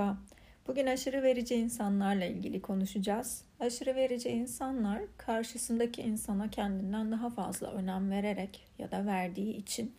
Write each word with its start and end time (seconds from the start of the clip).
Merhaba. 0.00 0.18
Bugün 0.66 0.86
aşırı 0.86 1.22
verici 1.22 1.54
insanlarla 1.54 2.24
ilgili 2.24 2.62
konuşacağız. 2.62 3.44
Aşırı 3.60 3.94
verici 3.94 4.28
insanlar 4.28 5.02
karşısındaki 5.16 6.02
insana 6.02 6.50
kendinden 6.50 7.12
daha 7.12 7.30
fazla 7.30 7.72
önem 7.72 8.10
vererek 8.10 8.66
ya 8.78 8.90
da 8.90 9.06
verdiği 9.06 9.56
için 9.56 9.94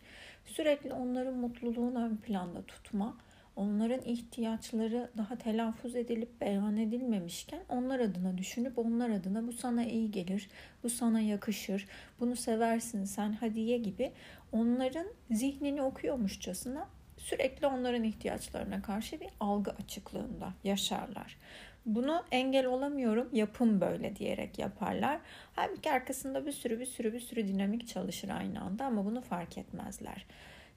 sürekli 0.46 0.92
onların 0.92 1.34
mutluluğunu 1.34 2.04
ön 2.04 2.16
planda 2.16 2.62
tutma, 2.62 3.16
onların 3.56 4.04
ihtiyaçları 4.04 5.10
daha 5.16 5.36
telaffuz 5.36 5.96
edilip 5.96 6.40
beyan 6.40 6.76
edilmemişken 6.76 7.60
onlar 7.68 8.00
adına 8.00 8.38
düşünüp 8.38 8.78
onlar 8.78 9.10
adına 9.10 9.46
bu 9.46 9.52
sana 9.52 9.84
iyi 9.84 10.10
gelir, 10.10 10.50
bu 10.82 10.90
sana 10.90 11.20
yakışır, 11.20 11.88
bunu 12.20 12.36
seversin 12.36 13.04
sen 13.04 13.32
hadiye 13.32 13.78
gibi 13.78 14.12
onların 14.52 15.06
zihnini 15.30 15.82
okuyormuşçasına 15.82 16.88
sürekli 17.22 17.66
onların 17.66 18.04
ihtiyaçlarına 18.04 18.82
karşı 18.82 19.20
bir 19.20 19.28
algı 19.40 19.70
açıklığında 19.70 20.54
yaşarlar. 20.64 21.36
Bunu 21.86 22.24
engel 22.30 22.66
olamıyorum, 22.66 23.28
yapım 23.32 23.80
böyle 23.80 24.16
diyerek 24.16 24.58
yaparlar. 24.58 25.20
Halbuki 25.52 25.92
arkasında 25.92 26.46
bir 26.46 26.52
sürü 26.52 26.80
bir 26.80 26.86
sürü 26.86 27.12
bir 27.12 27.20
sürü 27.20 27.48
dinamik 27.48 27.88
çalışır 27.88 28.28
aynı 28.28 28.60
anda 28.60 28.84
ama 28.84 29.04
bunu 29.04 29.20
fark 29.20 29.58
etmezler. 29.58 30.26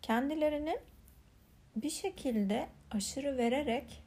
Kendilerini 0.01 0.77
bir 1.75 1.89
şekilde 1.89 2.67
aşırı 2.91 3.37
vererek 3.37 4.03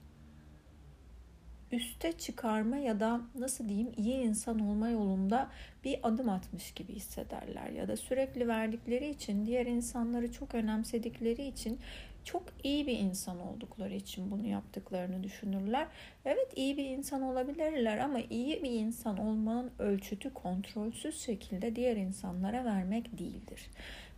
üste 1.72 2.12
çıkarma 2.12 2.76
ya 2.76 3.00
da 3.00 3.20
nasıl 3.34 3.68
diyeyim 3.68 3.92
iyi 3.96 4.14
insan 4.14 4.58
olma 4.58 4.88
yolunda 4.88 5.50
bir 5.84 5.98
adım 6.02 6.28
atmış 6.28 6.72
gibi 6.72 6.92
hissederler 6.92 7.70
ya 7.70 7.88
da 7.88 7.96
sürekli 7.96 8.48
verdikleri 8.48 9.08
için 9.08 9.46
diğer 9.46 9.66
insanları 9.66 10.32
çok 10.32 10.54
önemsedikleri 10.54 11.46
için 11.46 11.80
çok 12.28 12.42
iyi 12.64 12.86
bir 12.86 12.98
insan 12.98 13.40
oldukları 13.40 13.94
için 13.94 14.30
bunu 14.30 14.46
yaptıklarını 14.46 15.22
düşünürler. 15.22 15.86
Evet 16.24 16.52
iyi 16.56 16.76
bir 16.76 16.84
insan 16.84 17.22
olabilirler 17.22 17.98
ama 17.98 18.18
iyi 18.30 18.62
bir 18.62 18.70
insan 18.70 19.18
olmanın 19.18 19.72
ölçütü 19.78 20.34
kontrolsüz 20.34 21.20
şekilde 21.20 21.76
diğer 21.76 21.96
insanlara 21.96 22.64
vermek 22.64 23.18
değildir. 23.18 23.70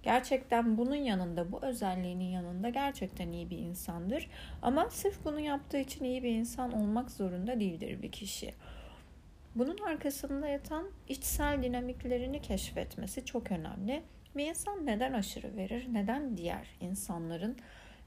Gerçekten 0.03 0.79
bunun 0.79 0.95
yanında, 0.95 1.53
bu 1.53 1.63
özelliğinin 1.63 2.31
yanında 2.31 2.69
gerçekten 2.69 3.33
iyi 3.33 3.51
bir 3.51 3.59
insandır. 3.59 4.31
Ama 4.63 4.91
sırf 4.91 5.25
bunu 5.25 5.41
yaptığı 5.41 5.79
için 5.79 6.05
iyi 6.05 6.23
bir 6.23 6.31
insan 6.31 6.73
olmak 6.73 7.11
zorunda 7.11 7.61
değildir 7.61 8.03
bir 8.03 8.13
kişi. 8.13 8.55
Bunun 9.55 9.79
arkasında 9.79 10.49
yatan 10.49 10.91
içsel 11.09 11.63
dinamiklerini 11.63 12.43
keşfetmesi 12.43 13.25
çok 13.25 13.53
önemli. 13.53 14.03
Bir 14.37 14.47
insan 14.47 14.87
neden 14.87 15.13
aşırı 15.13 15.57
verir? 15.57 15.87
Neden 15.93 16.37
diğer 16.37 16.69
insanların 16.81 17.57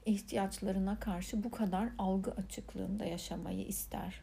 ihtiyaçlarına 0.06 1.00
karşı 1.00 1.44
bu 1.44 1.50
kadar 1.50 1.88
algı 1.98 2.30
açıklığında 2.30 3.04
yaşamayı 3.04 3.66
ister? 3.66 4.22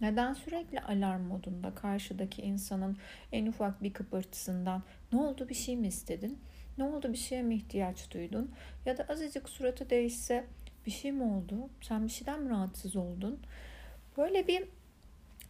Neden 0.00 0.32
sürekli 0.32 0.80
alarm 0.80 1.22
modunda 1.22 1.74
karşıdaki 1.74 2.42
insanın 2.42 2.96
en 3.32 3.46
ufak 3.46 3.82
bir 3.82 3.92
kıpırtısından 3.92 4.82
ne 5.12 5.18
oldu 5.18 5.48
bir 5.48 5.54
şey 5.54 5.76
mi 5.76 5.86
istedin? 5.86 6.38
Ne 6.78 6.84
oldu 6.84 7.12
bir 7.12 7.18
şeye 7.18 7.42
mi 7.42 7.54
ihtiyaç 7.54 8.10
duydun? 8.10 8.50
Ya 8.86 8.98
da 8.98 9.06
azıcık 9.08 9.48
suratı 9.48 9.90
değişse 9.90 10.44
bir 10.86 10.90
şey 10.90 11.12
mi 11.12 11.22
oldu? 11.22 11.70
Sen 11.80 12.04
bir 12.04 12.12
şeyden 12.12 12.42
mi 12.42 12.50
rahatsız 12.50 12.96
oldun? 12.96 13.40
Böyle 14.16 14.46
bir 14.48 14.68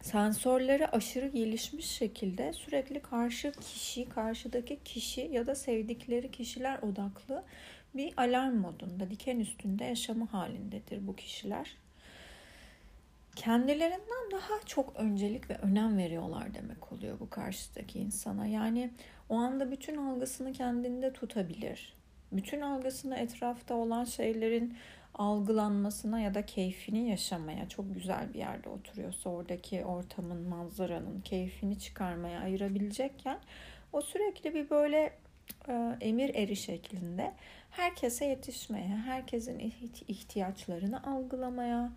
sensörleri 0.02 0.86
aşırı 0.86 1.28
gelişmiş 1.28 1.86
şekilde 1.86 2.52
sürekli 2.52 3.00
karşı 3.00 3.52
kişi, 3.52 4.08
karşıdaki 4.08 4.78
kişi 4.84 5.20
ya 5.20 5.46
da 5.46 5.54
sevdikleri 5.54 6.30
kişiler 6.30 6.78
odaklı 6.78 7.44
bir 7.94 8.14
alarm 8.16 8.56
modunda, 8.56 9.10
diken 9.10 9.40
üstünde 9.40 9.84
yaşamı 9.84 10.24
halindedir 10.24 11.06
bu 11.06 11.16
kişiler. 11.16 11.76
Kendilerinden 13.36 14.30
daha 14.32 14.60
çok 14.66 14.96
öncelik 14.96 15.50
ve 15.50 15.54
önem 15.54 15.98
veriyorlar 15.98 16.54
demek 16.54 16.92
oluyor 16.92 17.20
bu 17.20 17.30
karşıdaki 17.30 17.98
insana. 17.98 18.46
Yani 18.46 18.90
o 19.28 19.34
anda 19.34 19.70
bütün 19.70 19.96
algısını 19.96 20.52
kendinde 20.52 21.12
tutabilir. 21.12 21.96
Bütün 22.32 22.60
algısını 22.60 23.16
etrafta 23.16 23.74
olan 23.74 24.04
şeylerin 24.04 24.76
algılanmasına 25.14 26.20
ya 26.20 26.34
da 26.34 26.46
keyfini 26.46 27.10
yaşamaya 27.10 27.68
çok 27.68 27.94
güzel 27.94 28.34
bir 28.34 28.38
yerde 28.38 28.68
oturuyorsa 28.68 29.30
oradaki 29.30 29.84
ortamın, 29.84 30.48
manzaranın 30.48 31.20
keyfini 31.20 31.78
çıkarmaya 31.78 32.40
ayırabilecekken 32.40 33.38
o 33.92 34.02
sürekli 34.02 34.54
bir 34.54 34.70
böyle 34.70 35.12
emir 36.00 36.34
eri 36.34 36.56
şeklinde 36.56 37.32
herkese 37.70 38.24
yetişmeye, 38.24 38.88
herkesin 38.88 39.58
ihtiyaçlarını 40.08 41.02
algılamaya, 41.06 41.92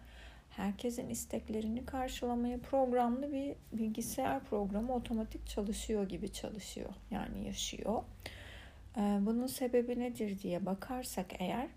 herkesin 0.49 1.09
isteklerini 1.09 1.85
karşılamaya 1.85 2.59
programlı 2.59 3.31
bir 3.33 3.55
bilgisayar 3.73 4.43
programı 4.43 4.93
otomatik 4.93 5.47
çalışıyor 5.47 6.09
gibi 6.09 6.33
çalışıyor. 6.33 6.89
Yani 7.11 7.47
yaşıyor. 7.47 8.03
E, 8.97 9.01
bunun 9.01 9.47
sebebi 9.47 9.99
nedir 9.99 10.39
diye 10.39 10.65
bakarsak 10.65 11.25
eğer 11.39 11.67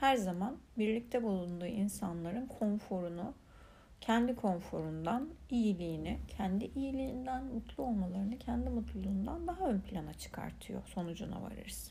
her 0.00 0.16
zaman 0.16 0.56
birlikte 0.78 1.22
bulunduğu 1.22 1.66
insanların 1.66 2.46
konforunu, 2.46 3.34
kendi 4.00 4.36
konforundan, 4.36 5.28
iyiliğini, 5.50 6.18
kendi 6.28 6.64
iyiliğinden, 6.64 7.44
mutlu 7.44 7.82
olmalarını, 7.82 8.38
kendi 8.38 8.70
mutluluğundan 8.70 9.46
daha 9.46 9.68
ön 9.68 9.80
plana 9.80 10.14
çıkartıyor. 10.14 10.82
Sonucuna 10.86 11.42
varırız. 11.42 11.90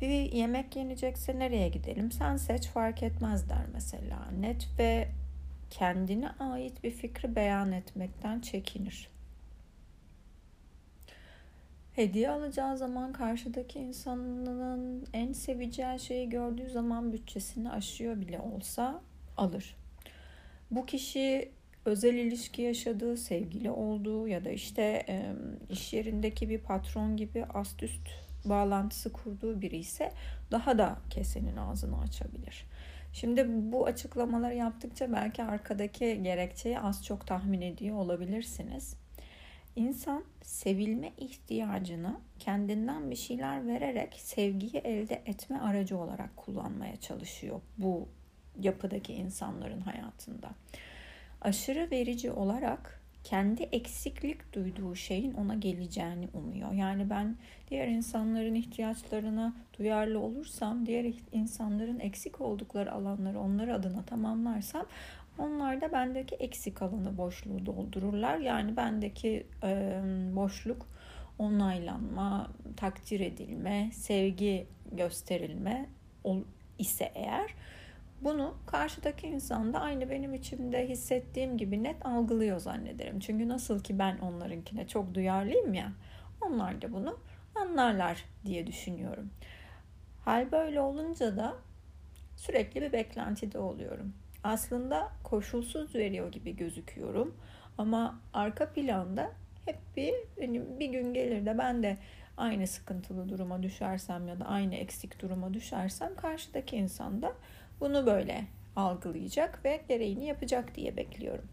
Bir 0.00 0.32
yemek 0.32 0.76
yenecekse 0.76 1.38
nereye 1.38 1.68
gidelim? 1.68 2.12
Sen 2.12 2.36
seç 2.36 2.66
fark 2.68 3.02
etmez 3.02 3.48
der 3.48 3.66
mesela. 3.72 4.30
Net 4.40 4.68
ve 4.78 5.08
kendine 5.70 6.28
ait 6.28 6.84
bir 6.84 6.90
fikri 6.90 7.36
beyan 7.36 7.72
etmekten 7.72 8.40
çekinir. 8.40 9.08
Hediye 11.92 12.30
alacağı 12.30 12.76
zaman 12.76 13.12
karşıdaki 13.12 13.78
insanın 13.78 15.06
en 15.12 15.32
seveceği 15.32 16.00
şeyi 16.00 16.28
gördüğü 16.28 16.70
zaman 16.70 17.12
bütçesini 17.12 17.70
aşıyor 17.70 18.20
bile 18.20 18.40
olsa 18.40 19.00
alır. 19.36 19.76
Bu 20.70 20.86
kişi 20.86 21.52
özel 21.84 22.14
ilişki 22.14 22.62
yaşadığı, 22.62 23.16
sevgili 23.16 23.70
olduğu 23.70 24.28
ya 24.28 24.44
da 24.44 24.50
işte 24.50 25.06
iş 25.70 25.92
yerindeki 25.92 26.48
bir 26.48 26.58
patron 26.58 27.16
gibi 27.16 27.44
ast 27.44 27.82
üst 27.82 28.08
bağlantısı 28.44 29.12
kurduğu 29.12 29.60
biri 29.60 29.76
ise 29.76 30.12
daha 30.50 30.78
da 30.78 30.98
kesenin 31.10 31.56
ağzını 31.56 32.00
açabilir. 32.00 32.66
Şimdi 33.12 33.46
bu 33.48 33.86
açıklamaları 33.86 34.54
yaptıkça 34.54 35.12
belki 35.12 35.42
arkadaki 35.42 36.22
gerekçeyi 36.22 36.78
az 36.78 37.04
çok 37.04 37.26
tahmin 37.26 37.60
ediyor 37.60 37.96
olabilirsiniz. 37.96 38.96
İnsan 39.76 40.24
sevilme 40.42 41.12
ihtiyacını 41.18 42.20
kendinden 42.38 43.10
bir 43.10 43.16
şeyler 43.16 43.66
vererek 43.66 44.14
sevgiyi 44.14 44.76
elde 44.76 45.22
etme 45.26 45.58
aracı 45.58 45.98
olarak 45.98 46.36
kullanmaya 46.36 46.96
çalışıyor 46.96 47.60
bu 47.78 48.08
yapıdaki 48.62 49.12
insanların 49.12 49.80
hayatında. 49.80 50.50
Aşırı 51.40 51.90
verici 51.90 52.30
olarak 52.30 53.00
kendi 53.24 53.62
eksiklik 53.62 54.52
duyduğu 54.52 54.94
şeyin 54.94 55.34
ona 55.34 55.54
geleceğini 55.54 56.28
umuyor. 56.34 56.72
Yani 56.72 57.10
ben 57.10 57.36
diğer 57.70 57.88
insanların 57.88 58.54
ihtiyaçlarına 58.54 59.54
duyarlı 59.78 60.20
olursam, 60.20 60.86
diğer 60.86 61.12
insanların 61.32 62.00
eksik 62.00 62.40
oldukları 62.40 62.92
alanları 62.92 63.40
onlar 63.40 63.68
adına 63.68 64.02
tamamlarsam 64.02 64.86
onlar 65.38 65.80
da 65.80 65.92
bendeki 65.92 66.34
eksik 66.34 66.82
alanı 66.82 67.18
boşluğu 67.18 67.66
doldururlar. 67.66 68.38
Yani 68.38 68.76
bendeki 68.76 69.46
e, 69.62 70.00
boşluk 70.36 70.86
onaylanma, 71.38 72.50
takdir 72.76 73.20
edilme, 73.20 73.90
sevgi 73.92 74.66
gösterilme 74.92 75.86
ise 76.78 77.12
eğer 77.14 77.54
bunu 78.20 78.54
karşıdaki 78.66 79.26
insan 79.26 79.72
da 79.72 79.80
aynı 79.80 80.10
benim 80.10 80.34
içimde 80.34 80.88
hissettiğim 80.88 81.58
gibi 81.58 81.82
net 81.82 82.06
algılıyor 82.06 82.58
zannederim. 82.58 83.20
Çünkü 83.20 83.48
nasıl 83.48 83.82
ki 83.82 83.98
ben 83.98 84.18
onlarınkine 84.18 84.86
çok 84.86 85.14
duyarlıyım 85.14 85.74
ya, 85.74 85.92
onlar 86.40 86.82
da 86.82 86.92
bunu 86.92 87.18
anlarlar 87.54 88.24
diye 88.44 88.66
düşünüyorum. 88.66 89.30
Hal 90.24 90.52
böyle 90.52 90.80
olunca 90.80 91.36
da 91.36 91.54
sürekli 92.36 92.80
bir 92.80 92.92
beklentide 92.92 93.58
oluyorum. 93.58 94.14
Aslında 94.44 95.08
koşulsuz 95.24 95.94
veriyor 95.94 96.32
gibi 96.32 96.56
gözüküyorum 96.56 97.34
ama 97.78 98.20
arka 98.32 98.72
planda 98.72 99.30
hep 99.64 99.78
bir 99.96 100.14
benim 100.40 100.80
bir 100.80 100.88
gün 100.88 101.14
gelir 101.14 101.46
de 101.46 101.58
ben 101.58 101.82
de 101.82 101.96
aynı 102.36 102.66
sıkıntılı 102.66 103.28
duruma 103.28 103.62
düşersem 103.62 104.28
ya 104.28 104.40
da 104.40 104.44
aynı 104.44 104.74
eksik 104.74 105.22
duruma 105.22 105.54
düşersem 105.54 106.16
karşıdaki 106.16 106.76
insan 106.76 107.22
da 107.22 107.32
bunu 107.80 108.06
böyle 108.06 108.44
algılayacak 108.76 109.64
ve 109.64 109.80
gereğini 109.88 110.26
yapacak 110.26 110.74
diye 110.74 110.96
bekliyorum. 110.96 111.48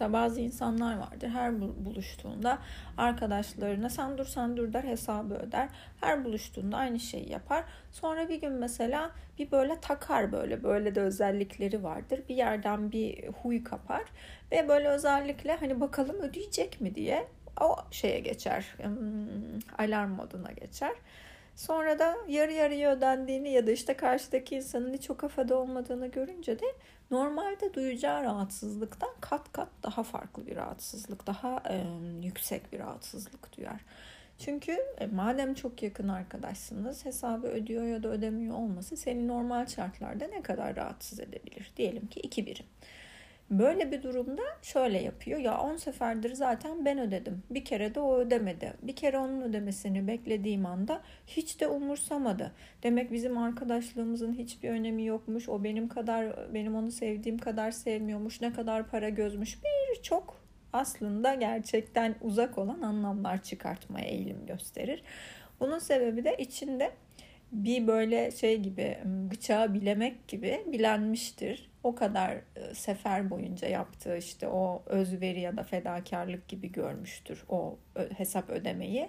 Mesela 0.00 0.12
bazı 0.12 0.40
insanlar 0.40 0.98
vardır 0.98 1.28
her 1.28 1.60
buluştuğunda 1.60 2.58
arkadaşlarına 2.96 3.90
sen 3.90 4.18
dur 4.18 4.24
sen 4.24 4.56
dur 4.56 4.72
der 4.72 4.84
hesabı 4.84 5.34
öder. 5.34 5.68
Her 6.00 6.24
buluştuğunda 6.24 6.76
aynı 6.76 7.00
şeyi 7.00 7.32
yapar. 7.32 7.64
Sonra 7.92 8.28
bir 8.28 8.40
gün 8.40 8.52
mesela 8.52 9.10
bir 9.38 9.50
böyle 9.50 9.80
takar 9.80 10.32
böyle 10.32 10.62
böyle 10.62 10.94
de 10.94 11.00
özellikleri 11.00 11.82
vardır. 11.82 12.20
Bir 12.28 12.34
yerden 12.34 12.92
bir 12.92 13.28
huy 13.28 13.64
kapar 13.64 14.02
ve 14.52 14.68
böyle 14.68 14.88
özellikle 14.88 15.56
hani 15.56 15.80
bakalım 15.80 16.16
ödeyecek 16.16 16.80
mi 16.80 16.94
diye 16.94 17.28
o 17.60 17.76
şeye 17.90 18.20
geçer. 18.20 18.76
Alarm 19.78 20.10
moduna 20.10 20.52
geçer. 20.52 20.92
Sonra 21.60 21.98
da 21.98 22.16
yarı 22.28 22.52
yarıya 22.52 22.92
ödendiğini 22.92 23.50
ya 23.50 23.66
da 23.66 23.70
işte 23.70 23.94
karşıdaki 23.94 24.56
insanın 24.56 24.94
hiç 24.94 25.10
o 25.10 25.16
kafada 25.16 25.58
olmadığını 25.58 26.06
görünce 26.06 26.58
de 26.58 26.64
normalde 27.10 27.74
duyacağı 27.74 28.24
rahatsızlıktan 28.24 29.10
kat 29.20 29.52
kat 29.52 29.68
daha 29.82 30.02
farklı 30.02 30.46
bir 30.46 30.56
rahatsızlık, 30.56 31.26
daha 31.26 31.62
e, 31.70 31.84
yüksek 32.22 32.72
bir 32.72 32.78
rahatsızlık 32.78 33.56
duyar. 33.56 33.80
Çünkü 34.38 34.72
e, 34.98 35.06
madem 35.06 35.54
çok 35.54 35.82
yakın 35.82 36.08
arkadaşsınız 36.08 37.04
hesabı 37.04 37.46
ödüyor 37.46 37.84
ya 37.84 38.02
da 38.02 38.08
ödemiyor 38.08 38.56
olması 38.56 38.96
seni 38.96 39.28
normal 39.28 39.66
şartlarda 39.66 40.26
ne 40.26 40.42
kadar 40.42 40.76
rahatsız 40.76 41.20
edebilir? 41.20 41.72
Diyelim 41.76 42.06
ki 42.06 42.20
iki 42.20 42.46
birim. 42.46 42.66
Böyle 43.50 43.92
bir 43.92 44.02
durumda 44.02 44.42
şöyle 44.62 45.02
yapıyor. 45.02 45.40
Ya 45.40 45.60
10 45.60 45.76
seferdir 45.76 46.34
zaten 46.34 46.84
ben 46.84 46.98
ödedim. 46.98 47.42
Bir 47.50 47.64
kere 47.64 47.94
de 47.94 48.00
o 48.00 48.16
ödemedi. 48.16 48.72
Bir 48.82 48.96
kere 48.96 49.18
onun 49.18 49.40
ödemesini 49.40 50.06
beklediğim 50.06 50.66
anda 50.66 51.00
hiç 51.26 51.60
de 51.60 51.68
umursamadı. 51.68 52.52
Demek 52.82 53.12
bizim 53.12 53.38
arkadaşlığımızın 53.38 54.32
hiçbir 54.32 54.70
önemi 54.70 55.06
yokmuş. 55.06 55.48
O 55.48 55.64
benim 55.64 55.88
kadar 55.88 56.54
benim 56.54 56.76
onu 56.76 56.90
sevdiğim 56.90 57.38
kadar 57.38 57.70
sevmiyormuş. 57.70 58.40
Ne 58.40 58.52
kadar 58.52 58.88
para 58.90 59.08
gözmüş. 59.08 59.58
Birçok 59.64 60.40
aslında 60.72 61.34
gerçekten 61.34 62.14
uzak 62.20 62.58
olan 62.58 62.80
anlamlar 62.80 63.42
çıkartmaya 63.42 64.06
eğilim 64.06 64.46
gösterir. 64.46 65.02
Bunun 65.60 65.78
sebebi 65.78 66.24
de 66.24 66.36
içinde 66.38 66.90
bir 67.52 67.86
böyle 67.86 68.30
şey 68.30 68.58
gibi 68.58 68.98
bıçağı 69.04 69.74
bilemek 69.74 70.28
gibi 70.28 70.64
bilenmiştir. 70.66 71.69
O 71.82 71.94
kadar 71.94 72.30
e, 72.56 72.74
sefer 72.74 73.30
boyunca 73.30 73.68
yaptığı 73.68 74.16
işte 74.16 74.48
o 74.48 74.82
özveri 74.86 75.40
ya 75.40 75.56
da 75.56 75.62
fedakarlık 75.62 76.48
gibi 76.48 76.72
görmüştür 76.72 77.44
o 77.48 77.78
hesap 78.16 78.50
ödemeyi. 78.50 79.08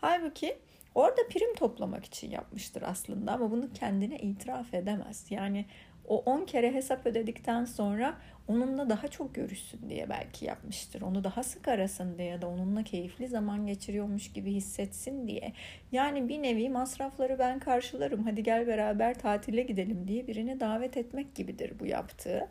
Halbuki 0.00 0.58
orada 0.94 1.28
prim 1.30 1.54
toplamak 1.54 2.04
için 2.04 2.30
yapmıştır 2.30 2.82
aslında 2.82 3.32
ama 3.32 3.50
bunu 3.50 3.72
kendine 3.72 4.18
itiraf 4.18 4.74
edemez. 4.74 5.26
Yani 5.30 5.66
o 6.08 6.18
10 6.18 6.44
kere 6.44 6.74
hesap 6.74 7.06
ödedikten 7.06 7.64
sonra 7.64 8.14
onunla 8.48 8.90
daha 8.90 9.08
çok 9.08 9.34
görüşsün 9.34 9.90
diye 9.90 10.08
belki 10.08 10.44
yapmıştır. 10.44 11.02
Onu 11.02 11.24
daha 11.24 11.42
sık 11.42 11.68
arasın 11.68 12.18
diye 12.18 12.28
ya 12.28 12.42
da 12.42 12.48
onunla 12.48 12.82
keyifli 12.82 13.28
zaman 13.28 13.66
geçiriyormuş 13.66 14.32
gibi 14.32 14.52
hissetsin 14.52 15.28
diye. 15.28 15.52
Yani 15.92 16.28
bir 16.28 16.42
nevi 16.42 16.68
masrafları 16.68 17.38
ben 17.38 17.58
karşılarım 17.58 18.22
hadi 18.24 18.42
gel 18.42 18.66
beraber 18.66 19.18
tatile 19.18 19.62
gidelim 19.62 20.08
diye 20.08 20.26
birini 20.26 20.60
davet 20.60 20.96
etmek 20.96 21.34
gibidir 21.34 21.72
bu 21.80 21.86
yaptığı. 21.86 22.48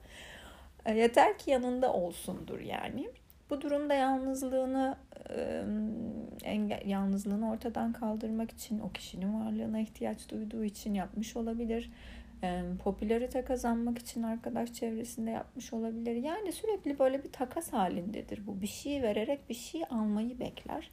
E, 0.85 0.93
yeter 0.93 1.37
ki 1.37 1.51
yanında 1.51 1.93
olsundur 1.93 2.59
yani. 2.59 3.09
Bu 3.49 3.61
durumda 3.61 3.93
yalnızlığını 3.93 4.97
engel, 6.43 6.81
yalnızlığını 6.85 7.51
ortadan 7.51 7.93
kaldırmak 7.93 8.51
için 8.51 8.79
o 8.79 8.91
kişinin 8.91 9.45
varlığına 9.45 9.79
ihtiyaç 9.79 10.29
duyduğu 10.29 10.63
için 10.63 10.93
yapmış 10.93 11.35
olabilir 11.35 11.91
popülarite 12.83 13.43
kazanmak 13.43 13.97
için 13.97 14.23
arkadaş 14.23 14.73
çevresinde 14.73 15.31
yapmış 15.31 15.73
olabilir. 15.73 16.15
Yani 16.15 16.51
sürekli 16.51 16.99
böyle 16.99 17.23
bir 17.23 17.31
takas 17.31 17.73
halindedir 17.73 18.47
bu. 18.47 18.61
Bir 18.61 18.67
şey 18.67 19.01
vererek 19.01 19.49
bir 19.49 19.53
şey 19.53 19.83
almayı 19.89 20.39
bekler. 20.39 20.91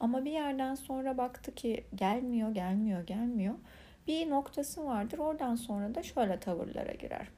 Ama 0.00 0.24
bir 0.24 0.30
yerden 0.30 0.74
sonra 0.74 1.18
baktı 1.18 1.54
ki 1.54 1.84
gelmiyor, 1.94 2.54
gelmiyor, 2.54 3.06
gelmiyor. 3.06 3.54
Bir 4.06 4.30
noktası 4.30 4.84
vardır. 4.84 5.18
Oradan 5.18 5.54
sonra 5.54 5.94
da 5.94 6.02
şöyle 6.02 6.40
tavırlara 6.40 6.92
girer. 6.92 7.28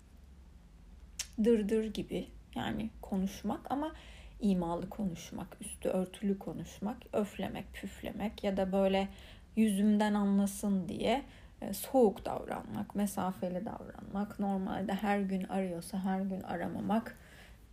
Dırdır 1.44 1.94
gibi 1.94 2.26
yani 2.55 2.90
konuşmak 3.02 3.70
ama 3.70 3.93
imalı 4.40 4.88
konuşmak, 4.88 5.56
üstü 5.60 5.88
örtülü 5.88 6.38
konuşmak, 6.38 6.96
öflemek, 7.12 7.72
püflemek 7.72 8.44
ya 8.44 8.56
da 8.56 8.72
böyle 8.72 9.08
yüzümden 9.56 10.14
anlasın 10.14 10.88
diye 10.88 11.22
soğuk 11.73 12.25
davranmak, 12.25 12.94
mesafeli 12.94 13.64
davranmak, 13.64 14.41
normalde 14.41 14.94
her 14.94 15.20
gün 15.20 15.44
arıyorsa 15.44 15.99
her 15.99 16.20
gün 16.20 16.41
aramamak, 16.41 17.19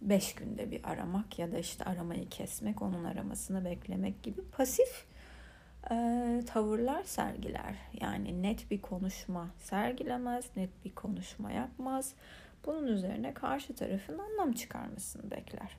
beş 0.01 0.35
günde 0.35 0.71
bir 0.71 0.89
aramak 0.89 1.39
ya 1.39 1.51
da 1.51 1.57
işte 1.57 1.83
aramayı 1.83 2.29
kesmek, 2.29 2.81
onun 2.81 3.03
aramasını 3.03 3.65
beklemek 3.65 4.23
gibi 4.23 4.41
pasif 4.41 5.05
e, 5.91 5.95
tavırlar 6.47 7.03
sergiler. 7.03 7.75
Yani 8.01 8.43
net 8.43 8.71
bir 8.71 8.81
konuşma 8.81 9.47
sergilemez, 9.59 10.45
net 10.55 10.85
bir 10.85 10.95
konuşma 10.95 11.51
yapmaz. 11.51 12.13
Bunun 12.65 12.87
üzerine 12.87 13.33
karşı 13.33 13.75
tarafın 13.75 14.19
anlam 14.19 14.53
çıkarmasını 14.53 15.31
bekler. 15.31 15.77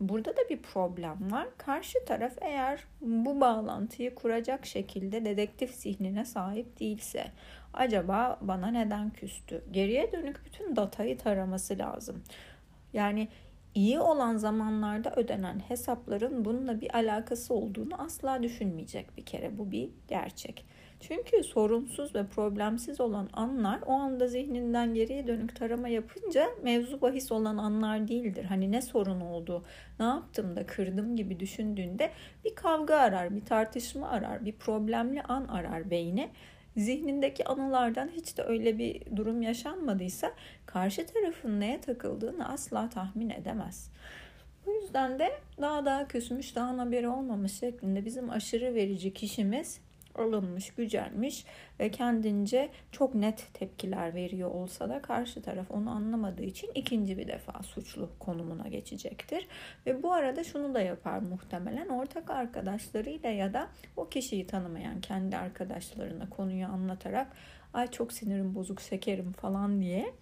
Burada 0.00 0.36
da 0.36 0.40
bir 0.50 0.62
problem 0.62 1.32
var. 1.32 1.48
Karşı 1.58 2.04
taraf 2.04 2.32
eğer 2.40 2.84
bu 3.00 3.40
bağlantıyı 3.40 4.14
kuracak 4.14 4.66
şekilde 4.66 5.24
dedektif 5.24 5.74
zihnine 5.74 6.24
sahip 6.24 6.80
değilse 6.80 7.24
acaba 7.74 8.38
bana 8.40 8.70
neden 8.70 9.10
küstü? 9.10 9.64
Geriye 9.70 10.12
dönük 10.12 10.44
bütün 10.44 10.76
datayı 10.76 11.18
taraması 11.18 11.78
lazım. 11.78 12.22
Yani 12.92 13.28
iyi 13.74 14.00
olan 14.00 14.36
zamanlarda 14.36 15.12
ödenen 15.16 15.60
hesapların 15.68 16.44
bununla 16.44 16.80
bir 16.80 16.96
alakası 16.96 17.54
olduğunu 17.54 18.02
asla 18.02 18.42
düşünmeyecek 18.42 19.16
bir 19.16 19.24
kere. 19.24 19.58
Bu 19.58 19.70
bir 19.70 19.90
gerçek. 20.08 20.66
Çünkü 21.08 21.44
sorunsuz 21.44 22.14
ve 22.14 22.26
problemsiz 22.26 23.00
olan 23.00 23.28
anlar 23.32 23.80
o 23.86 23.92
anda 23.92 24.28
zihninden 24.28 24.94
geriye 24.94 25.26
dönük 25.26 25.56
tarama 25.56 25.88
yapınca 25.88 26.48
mevzu 26.62 27.00
bahis 27.00 27.32
olan 27.32 27.56
anlar 27.56 28.08
değildir. 28.08 28.44
Hani 28.44 28.72
ne 28.72 28.82
sorun 28.82 29.20
oldu, 29.20 29.64
ne 30.00 30.04
yaptım 30.06 30.56
da 30.56 30.66
kırdım 30.66 31.16
gibi 31.16 31.40
düşündüğünde 31.40 32.10
bir 32.44 32.54
kavga 32.54 32.96
arar, 32.96 33.36
bir 33.36 33.44
tartışma 33.44 34.08
arar, 34.08 34.44
bir 34.44 34.52
problemli 34.52 35.22
an 35.22 35.44
arar 35.44 35.90
beyni. 35.90 36.28
Zihnindeki 36.76 37.44
anılardan 37.44 38.08
hiç 38.08 38.36
de 38.38 38.42
öyle 38.42 38.78
bir 38.78 39.16
durum 39.16 39.42
yaşanmadıysa 39.42 40.32
karşı 40.66 41.06
tarafın 41.06 41.60
neye 41.60 41.80
takıldığını 41.80 42.48
asla 42.48 42.88
tahmin 42.88 43.30
edemez. 43.30 43.90
Bu 44.66 44.72
yüzden 44.72 45.18
de 45.18 45.32
daha 45.60 45.84
daha 45.84 46.08
küsmüş, 46.08 46.56
daha 46.56 46.78
haberi 46.78 47.08
olmamış 47.08 47.52
şeklinde 47.52 48.04
bizim 48.04 48.30
aşırı 48.30 48.74
verici 48.74 49.14
kişimiz 49.14 49.80
alınmış, 50.18 50.74
gücenmiş 50.74 51.44
ve 51.80 51.90
kendince 51.90 52.68
çok 52.92 53.14
net 53.14 53.48
tepkiler 53.54 54.14
veriyor 54.14 54.50
olsa 54.50 54.88
da 54.88 55.02
karşı 55.02 55.42
taraf 55.42 55.70
onu 55.70 55.90
anlamadığı 55.90 56.42
için 56.42 56.70
ikinci 56.74 57.18
bir 57.18 57.28
defa 57.28 57.62
suçlu 57.62 58.10
konumuna 58.18 58.68
geçecektir. 58.68 59.48
Ve 59.86 60.02
bu 60.02 60.12
arada 60.12 60.44
şunu 60.44 60.74
da 60.74 60.80
yapar 60.80 61.18
muhtemelen 61.18 61.88
ortak 61.88 62.30
arkadaşlarıyla 62.30 63.30
ya 63.30 63.54
da 63.54 63.68
o 63.96 64.08
kişiyi 64.08 64.46
tanımayan 64.46 65.00
kendi 65.00 65.36
arkadaşlarına 65.36 66.30
konuyu 66.30 66.66
anlatarak 66.66 67.36
ay 67.74 67.90
çok 67.90 68.12
sinirim 68.12 68.54
bozuk 68.54 68.80
şekerim 68.80 69.32
falan 69.32 69.80
diye 69.80 70.14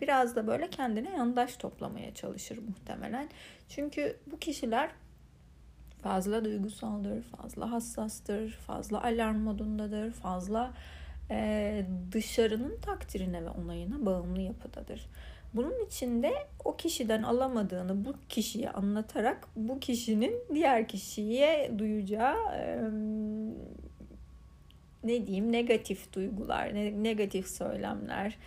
biraz 0.00 0.36
da 0.36 0.46
böyle 0.46 0.70
kendine 0.70 1.10
yandaş 1.10 1.56
toplamaya 1.56 2.14
çalışır 2.14 2.58
muhtemelen. 2.58 3.28
Çünkü 3.68 4.16
bu 4.26 4.38
kişiler 4.38 4.90
fazla 6.02 6.44
duygusaldır, 6.44 7.22
fazla 7.22 7.70
hassastır, 7.70 8.50
fazla 8.50 9.02
alarm 9.04 9.38
modundadır, 9.38 10.10
fazla 10.12 10.72
e, 11.30 11.86
dışarının 12.12 12.76
takdirine 12.80 13.44
ve 13.44 13.50
onayına 13.50 14.06
bağımlı 14.06 14.40
yapıdadır. 14.40 15.06
Bunun 15.54 15.86
için 15.86 16.22
de 16.22 16.32
o 16.64 16.76
kişiden 16.76 17.22
alamadığını 17.22 18.04
bu 18.04 18.14
kişiye 18.28 18.70
anlatarak 18.70 19.48
bu 19.56 19.80
kişinin 19.80 20.34
diğer 20.54 20.88
kişiye 20.88 21.72
duyacağı 21.78 22.54
e, 22.54 22.80
ne 25.04 25.26
diyeyim 25.26 25.52
negatif 25.52 26.12
duygular, 26.12 26.74
negatif 26.74 27.48
söylemler, 27.48 28.38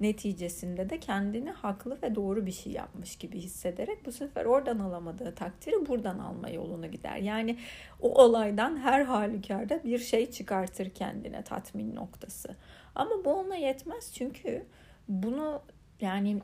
neticesinde 0.00 0.90
de 0.90 1.00
kendini 1.00 1.50
haklı 1.50 1.98
ve 2.02 2.14
doğru 2.14 2.46
bir 2.46 2.52
şey 2.52 2.72
yapmış 2.72 3.16
gibi 3.16 3.40
hissederek 3.40 4.06
bu 4.06 4.12
sefer 4.12 4.44
oradan 4.44 4.78
alamadığı 4.78 5.34
takdiri 5.34 5.88
buradan 5.88 6.18
alma 6.18 6.48
yoluna 6.48 6.86
gider. 6.86 7.16
Yani 7.16 7.58
o 8.00 8.22
olaydan 8.24 8.76
her 8.76 9.00
halükarda 9.00 9.84
bir 9.84 9.98
şey 9.98 10.30
çıkartır 10.30 10.90
kendine 10.90 11.42
tatmin 11.42 11.94
noktası. 11.94 12.56
Ama 12.94 13.24
bu 13.24 13.32
ona 13.32 13.56
yetmez 13.56 14.12
çünkü 14.14 14.66
bunu 15.08 15.62
yani 16.00 16.42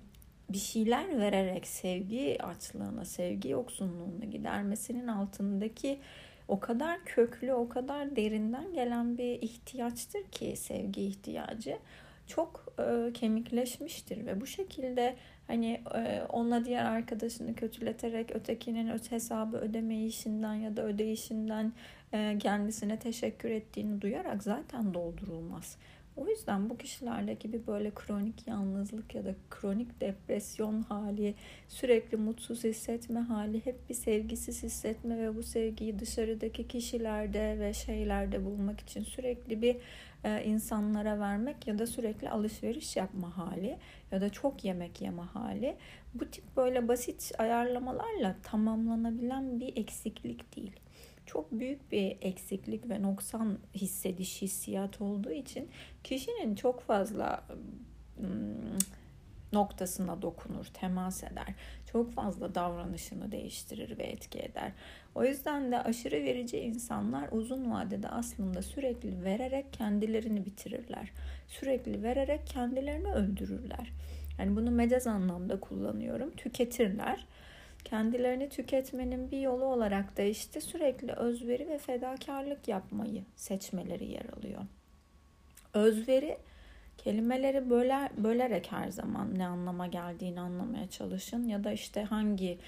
bir 0.50 0.58
şeyler 0.58 1.18
vererek 1.18 1.66
sevgi 1.66 2.42
açlığına, 2.42 3.04
sevgi 3.04 3.48
yoksunluğuna 3.48 4.24
gidermesinin 4.24 5.08
altındaki 5.08 6.00
o 6.48 6.60
kadar 6.60 7.04
köklü, 7.04 7.52
o 7.52 7.68
kadar 7.68 8.16
derinden 8.16 8.72
gelen 8.74 9.18
bir 9.18 9.42
ihtiyaçtır 9.42 10.24
ki 10.24 10.56
sevgi 10.56 11.02
ihtiyacı 11.02 11.78
çok 12.26 12.65
e, 12.78 13.12
kemikleşmiştir 13.12 14.26
ve 14.26 14.40
bu 14.40 14.46
şekilde 14.46 15.16
Hani 15.46 15.80
e, 15.94 16.22
onunla 16.28 16.64
diğer 16.64 16.84
arkadaşını 16.84 17.54
kötületerek 17.54 18.36
ötekinin 18.36 18.88
öte 18.88 19.10
hesabı 19.10 19.56
ödemeyişinden 19.56 20.54
ya 20.54 20.76
da 20.76 20.82
ödeyişinden 20.84 21.72
e, 22.12 22.38
kendisine 22.38 22.98
teşekkür 22.98 23.50
ettiğini 23.50 24.00
duyarak 24.00 24.42
zaten 24.42 24.94
doldurulmaz. 24.94 25.76
O 26.16 26.28
yüzden 26.28 26.70
bu 26.70 26.78
kişilerdeki 26.78 27.52
bir 27.52 27.66
böyle 27.66 27.90
kronik 27.90 28.46
yalnızlık 28.46 29.14
ya 29.14 29.24
da 29.24 29.34
kronik 29.50 30.00
depresyon 30.00 30.82
hali, 30.82 31.34
sürekli 31.68 32.16
mutsuz 32.16 32.64
hissetme 32.64 33.20
hali, 33.20 33.66
hep 33.66 33.88
bir 33.88 33.94
sevgisiz 33.94 34.62
hissetme 34.62 35.18
ve 35.18 35.36
bu 35.36 35.42
sevgiyi 35.42 35.98
dışarıdaki 35.98 36.68
kişilerde 36.68 37.56
ve 37.60 37.74
şeylerde 37.74 38.44
bulmak 38.44 38.80
için 38.80 39.02
sürekli 39.02 39.62
bir 39.62 39.76
e, 40.26 40.44
insanlara 40.44 41.20
vermek 41.20 41.66
ya 41.66 41.78
da 41.78 41.86
sürekli 41.86 42.30
alışveriş 42.30 42.96
yapma 42.96 43.36
hali 43.36 43.78
ya 44.10 44.20
da 44.20 44.30
çok 44.30 44.64
yemek 44.64 45.00
yeme 45.00 45.22
hali 45.22 45.76
bu 46.14 46.30
tip 46.30 46.44
böyle 46.56 46.88
basit 46.88 47.32
ayarlamalarla 47.38 48.36
tamamlanabilen 48.42 49.60
bir 49.60 49.76
eksiklik 49.76 50.56
değil. 50.56 50.76
Çok 51.26 51.52
büyük 51.52 51.92
bir 51.92 52.16
eksiklik 52.20 52.88
ve 52.88 53.02
noksan 53.02 53.58
hissediş 53.74 54.42
hissiyat 54.42 55.00
olduğu 55.00 55.30
için 55.30 55.68
kişinin 56.04 56.54
çok 56.54 56.80
fazla 56.80 57.44
noktasına 59.56 60.22
dokunur, 60.22 60.64
temas 60.64 61.24
eder. 61.24 61.54
Çok 61.92 62.12
fazla 62.12 62.54
davranışını 62.54 63.32
değiştirir 63.32 63.98
ve 63.98 64.02
etki 64.02 64.38
eder. 64.38 64.72
O 65.14 65.24
yüzden 65.24 65.72
de 65.72 65.82
aşırı 65.82 66.16
verici 66.16 66.58
insanlar 66.58 67.28
uzun 67.32 67.70
vadede 67.70 68.08
aslında 68.08 68.62
sürekli 68.62 69.24
vererek 69.24 69.72
kendilerini 69.72 70.46
bitirirler. 70.46 71.12
Sürekli 71.48 72.02
vererek 72.02 72.46
kendilerini 72.46 73.12
öldürürler. 73.12 73.92
Yani 74.38 74.56
bunu 74.56 74.70
mecaz 74.70 75.06
anlamda 75.06 75.60
kullanıyorum. 75.60 76.30
Tüketirler 76.30 77.26
kendilerini 77.84 78.48
tüketmenin 78.48 79.30
bir 79.30 79.40
yolu 79.40 79.64
olarak 79.64 80.16
da 80.16 80.22
işte 80.22 80.60
sürekli 80.60 81.12
özveri 81.12 81.68
ve 81.68 81.78
fedakarlık 81.78 82.68
yapmayı 82.68 83.22
seçmeleri 83.36 84.04
yer 84.04 84.24
alıyor. 84.38 84.62
Özveri 85.74 86.36
kelimeleri 86.98 87.70
böler, 87.70 88.10
bölerek 88.16 88.72
her 88.72 88.88
zaman 88.88 89.38
ne 89.38 89.46
anlama 89.46 89.86
geldiğini 89.86 90.40
anlamaya 90.40 90.90
çalışın 90.90 91.48
ya 91.48 91.64
da 91.64 91.72
işte 91.72 92.02
hangi 92.04 92.58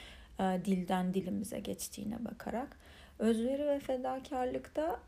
e, 0.40 0.60
dilden 0.64 1.14
dilimize 1.14 1.60
geçtiğine 1.60 2.24
bakarak. 2.24 2.76
Özveri 3.18 3.66
ve 3.66 3.78
fedakarlıkta 3.78 5.00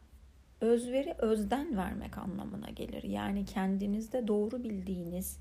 özveri 0.61 1.15
özden 1.19 1.77
vermek 1.77 2.19
anlamına 2.19 2.71
gelir. 2.71 3.03
Yani 3.03 3.45
kendinizde 3.45 4.29
doğru 4.29 4.65
bildiğiniz 4.65 5.39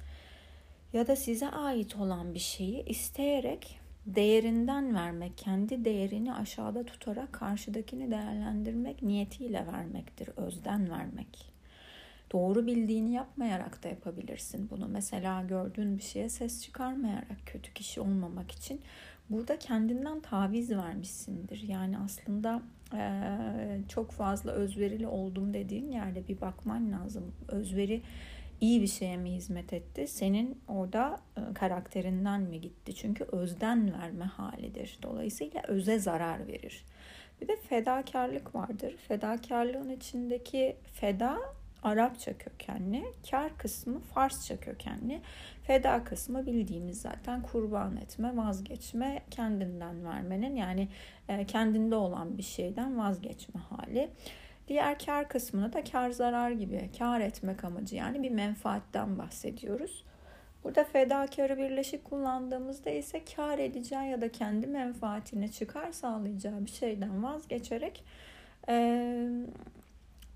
ya 0.93 1.07
da 1.07 1.15
size 1.15 1.49
ait 1.49 1.95
olan 1.95 2.33
bir 2.33 2.39
şeyi 2.39 2.85
isteyerek 2.85 3.79
değerinden 4.05 4.95
vermek, 4.95 5.37
kendi 5.37 5.85
değerini 5.85 6.33
aşağıda 6.33 6.83
tutarak 6.83 7.33
karşıdakini 7.33 8.11
değerlendirmek 8.11 9.03
niyetiyle 9.03 9.67
vermektir, 9.67 10.29
özden 10.37 10.89
vermek. 10.89 11.58
Doğru 12.31 12.67
bildiğini 12.67 13.13
yapmayarak 13.13 13.83
da 13.83 13.87
yapabilirsin 13.87 14.69
bunu. 14.69 14.87
Mesela 14.87 15.43
gördüğün 15.43 15.97
bir 15.97 16.03
şeye 16.03 16.29
ses 16.29 16.63
çıkarmayarak 16.63 17.37
kötü 17.45 17.73
kişi 17.73 18.01
olmamak 18.01 18.51
için 18.51 18.81
burada 19.29 19.59
kendinden 19.59 20.19
taviz 20.19 20.71
vermişsindir. 20.71 21.63
Yani 21.67 21.97
aslında 21.97 22.61
e, 22.93 23.01
çok 23.89 24.11
fazla 24.11 24.51
özverili 24.51 25.07
oldum 25.07 25.53
dediğin 25.53 25.91
yerde 25.91 26.27
bir 26.27 26.41
bakman 26.41 26.91
lazım. 26.91 27.35
Özveri 27.47 28.01
iyi 28.61 28.81
bir 28.81 28.87
şeye 28.87 29.17
mi 29.17 29.31
hizmet 29.31 29.73
etti? 29.73 30.07
Senin 30.07 30.61
orada 30.67 31.19
e, 31.37 31.53
karakterinden 31.53 32.41
mi 32.41 32.61
gitti? 32.61 32.95
Çünkü 32.95 33.23
özden 33.23 33.93
verme 33.93 34.25
halidir. 34.25 34.99
Dolayısıyla 35.03 35.61
öze 35.67 35.99
zarar 35.99 36.47
verir. 36.47 36.85
Bir 37.41 37.47
de 37.47 37.55
fedakarlık 37.55 38.55
vardır. 38.55 38.95
Fedakarlığın 39.07 39.89
içindeki 39.89 40.75
feda 40.93 41.39
Arapça 41.83 42.37
kökenli, 42.37 43.03
kar 43.31 43.57
kısmı 43.57 43.99
Farsça 43.99 44.59
kökenli. 44.59 45.21
Feda 45.63 46.03
kısmı 46.03 46.45
bildiğimiz 46.45 47.01
zaten 47.01 47.41
kurban 47.41 47.97
etme, 47.97 48.37
vazgeçme, 48.37 49.21
kendinden 49.31 50.05
vermenin 50.05 50.55
yani 50.55 50.87
e, 51.29 51.45
kendinde 51.45 51.95
olan 51.95 52.37
bir 52.37 52.43
şeyden 52.43 52.97
vazgeçme 52.97 53.61
hali. 53.61 54.09
Diğer 54.67 54.99
kar 54.99 55.29
kısmını 55.29 55.73
da 55.73 55.83
kar 55.83 56.09
zarar 56.09 56.51
gibi 56.51 56.89
kar 56.97 57.21
etmek 57.21 57.63
amacı 57.63 57.95
yani 57.95 58.23
bir 58.23 58.31
menfaatten 58.31 59.19
bahsediyoruz. 59.19 60.03
Burada 60.63 60.83
fedakarı 60.83 61.57
birleşik 61.57 62.03
kullandığımızda 62.03 62.89
ise 62.89 63.23
kar 63.35 63.59
edeceği 63.59 64.09
ya 64.09 64.21
da 64.21 64.31
kendi 64.31 64.67
menfaatine 64.67 65.47
çıkar 65.47 65.91
sağlayacağı 65.91 66.65
bir 66.65 66.71
şeyden 66.71 67.23
vazgeçerek 67.23 68.03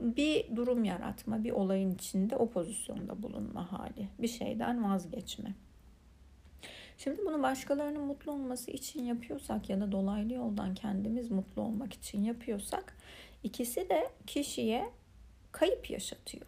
bir 0.04 0.56
durum 0.56 0.84
yaratma, 0.84 1.44
bir 1.44 1.52
olayın 1.52 1.96
içinde 1.96 2.36
o 2.36 2.50
pozisyonda 2.50 3.24
bulunma 3.24 3.72
hali, 3.72 4.08
bir 4.20 4.28
şeyden 4.28 4.84
vazgeçme. 4.84 5.54
Şimdi 6.98 7.22
bunu 7.26 7.44
başkalarının 7.44 8.02
mutlu 8.02 8.32
olması 8.32 8.72
için 8.72 9.04
yapıyorsak 9.04 9.70
ya 9.70 9.82
da 9.82 9.92
dolaylı 9.92 10.34
yoldan 10.34 10.76
kendimiz 10.76 11.32
mutlu 11.32 11.62
olmak 11.62 11.94
için 11.94 12.24
yapıyorsak 12.24 12.96
İkisi 13.44 13.90
de 13.90 14.10
kişiye 14.28 14.90
kayıp 15.52 15.90
yaşatıyor. 15.90 16.46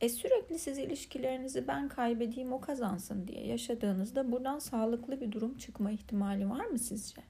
E 0.00 0.08
sürekli 0.08 0.58
siz 0.58 0.78
ilişkilerinizi 0.78 1.68
ben 1.68 1.88
kaybedeyim 1.88 2.52
o 2.52 2.60
kazansın 2.60 3.28
diye 3.28 3.46
yaşadığınızda 3.46 4.32
buradan 4.32 4.58
sağlıklı 4.58 5.20
bir 5.20 5.32
durum 5.32 5.58
çıkma 5.58 5.90
ihtimali 5.90 6.50
var 6.50 6.64
mı 6.66 6.78
sizce? 6.78 7.22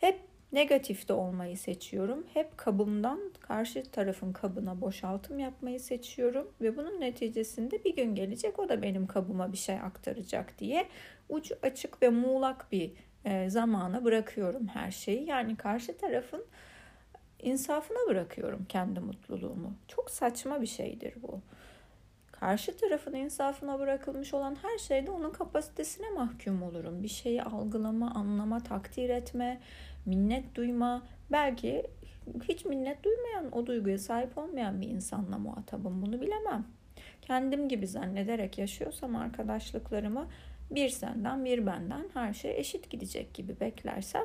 Hep 0.00 0.20
negatifte 0.52 1.12
olmayı 1.12 1.56
seçiyorum. 1.56 2.26
Hep 2.34 2.58
kabımdan 2.58 3.20
karşı 3.40 3.82
tarafın 3.90 4.32
kabına 4.32 4.80
boşaltım 4.80 5.38
yapmayı 5.38 5.80
seçiyorum 5.80 6.50
ve 6.60 6.76
bunun 6.76 7.00
neticesinde 7.00 7.84
bir 7.84 7.96
gün 7.96 8.14
gelecek 8.14 8.58
o 8.58 8.68
da 8.68 8.82
benim 8.82 9.06
kabıma 9.06 9.52
bir 9.52 9.56
şey 9.56 9.74
aktaracak 9.74 10.58
diye 10.58 10.88
ucu 11.28 11.56
açık 11.62 12.02
ve 12.02 12.08
muğlak 12.08 12.72
bir 12.72 12.92
e, 13.24 13.50
zamana 13.50 14.04
bırakıyorum 14.04 14.68
her 14.68 14.90
şeyi. 14.90 15.28
Yani 15.28 15.56
karşı 15.56 15.96
tarafın 15.96 16.44
insafına 17.42 17.98
bırakıyorum 18.08 18.66
kendi 18.68 19.00
mutluluğumu. 19.00 19.72
Çok 19.88 20.10
saçma 20.10 20.60
bir 20.60 20.66
şeydir 20.66 21.14
bu. 21.22 21.40
Karşı 22.32 22.76
tarafın 22.76 23.14
insafına 23.14 23.78
bırakılmış 23.78 24.34
olan 24.34 24.56
her 24.62 24.78
şeyde 24.78 25.10
onun 25.10 25.30
kapasitesine 25.30 26.10
mahkum 26.10 26.62
olurum. 26.62 27.02
Bir 27.02 27.08
şeyi 27.08 27.42
algılama, 27.42 28.10
anlama, 28.10 28.60
takdir 28.62 29.08
etme, 29.08 29.60
minnet 30.06 30.54
duyma. 30.54 31.02
Belki 31.32 31.86
hiç 32.48 32.64
minnet 32.64 33.04
duymayan, 33.04 33.52
o 33.52 33.66
duyguya 33.66 33.98
sahip 33.98 34.38
olmayan 34.38 34.80
bir 34.80 34.88
insanla 34.88 35.38
muhatabım. 35.38 36.02
Bunu 36.02 36.20
bilemem. 36.20 36.66
Kendim 37.22 37.68
gibi 37.68 37.86
zannederek 37.86 38.58
yaşıyorsam 38.58 39.16
arkadaşlıklarımı 39.16 40.28
bir 40.70 40.88
senden 40.88 41.44
bir 41.44 41.66
benden 41.66 42.04
her 42.14 42.32
şey 42.32 42.58
eşit 42.58 42.90
gidecek 42.90 43.34
gibi 43.34 43.60
beklersem 43.60 44.24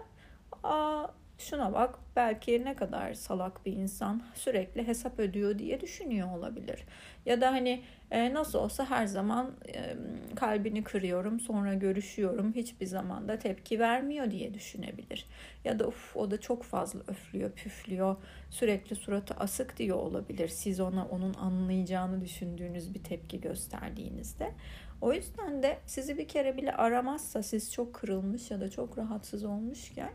aa 0.64 1.08
şuna 1.42 1.74
bak 1.74 2.00
belki 2.16 2.66
ne 2.66 2.76
kadar 2.76 3.14
salak 3.14 3.66
bir 3.66 3.74
insan 3.74 4.24
sürekli 4.36 4.88
hesap 4.88 5.20
ödüyor 5.20 5.60
diye 5.60 5.82
düşünüyor 5.82 6.38
olabilir. 6.38 6.86
Ya 7.26 7.42
da 7.42 7.52
hani 7.52 7.84
e, 8.12 8.34
nasıl 8.34 8.60
olsa 8.60 8.90
her 8.90 9.06
zaman 9.06 9.52
e, 9.68 9.96
kalbini 10.36 10.84
kırıyorum 10.84 11.40
sonra 11.40 11.74
görüşüyorum 11.74 12.54
hiçbir 12.54 12.86
zaman 12.86 13.28
da 13.28 13.40
tepki 13.40 13.80
vermiyor 13.80 14.32
diye 14.32 14.54
düşünebilir. 14.54 15.26
Ya 15.66 15.80
da 15.80 15.88
uf 15.88 16.18
o 16.18 16.32
da 16.32 16.42
çok 16.42 16.64
fazla 16.64 17.00
öflüyor 17.08 17.52
püflüyor 17.52 18.16
sürekli 18.50 18.96
suratı 18.96 19.34
asık 19.34 19.78
diyor 19.78 19.98
olabilir. 19.98 20.48
Siz 20.48 20.80
ona 20.80 21.06
onun 21.06 21.34
anlayacağını 21.34 22.22
düşündüğünüz 22.22 22.94
bir 22.94 23.04
tepki 23.04 23.42
gösterdiğinizde. 23.42 24.52
O 25.02 25.14
yüzden 25.14 25.64
de 25.64 25.78
sizi 25.86 26.18
bir 26.18 26.28
kere 26.28 26.58
bile 26.58 26.72
aramazsa 26.72 27.44
siz 27.44 27.74
çok 27.74 27.94
kırılmış 27.94 28.52
ya 28.52 28.62
da 28.62 28.70
çok 28.70 28.98
rahatsız 28.98 29.44
olmuşken 29.44 30.12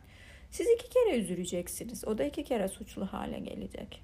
siz 0.50 0.66
iki 0.68 0.88
kere 0.88 1.18
üzüleceksiniz. 1.18 2.04
O 2.04 2.18
da 2.18 2.24
iki 2.24 2.44
kere 2.44 2.68
suçlu 2.68 3.06
hale 3.06 3.38
gelecek. 3.38 4.02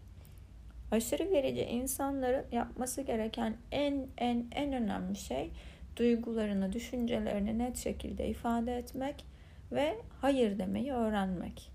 Aşırı 0.91 1.31
verici 1.31 1.63
insanların 1.63 2.45
yapması 2.53 3.03
gereken 3.03 3.57
en 3.71 4.07
en 4.19 4.47
en 4.53 4.73
önemli 4.73 5.17
şey 5.17 5.51
duygularını, 5.97 6.73
düşüncelerini 6.73 7.59
net 7.59 7.77
şekilde 7.77 8.29
ifade 8.29 8.77
etmek 8.77 9.25
ve 9.73 9.97
hayır 10.21 10.59
demeyi 10.59 10.93
öğrenmek. 10.93 11.71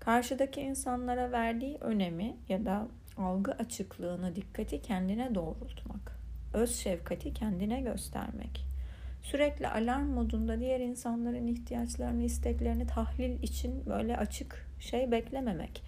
Karşıdaki 0.00 0.60
insanlara 0.60 1.32
verdiği 1.32 1.78
önemi 1.80 2.36
ya 2.48 2.66
da 2.66 2.88
algı 3.16 3.52
açıklığını, 3.52 4.36
dikkati 4.36 4.82
kendine 4.82 5.34
doğrultmak. 5.34 6.18
Öz 6.54 6.76
şefkati 6.76 7.34
kendine 7.34 7.80
göstermek 7.80 8.71
sürekli 9.22 9.68
alarm 9.68 10.06
modunda 10.06 10.60
diğer 10.60 10.80
insanların 10.80 11.46
ihtiyaçlarını, 11.46 12.22
isteklerini 12.22 12.86
tahlil 12.86 13.42
için 13.42 13.86
böyle 13.86 14.16
açık 14.16 14.66
şey 14.80 15.10
beklememek. 15.10 15.82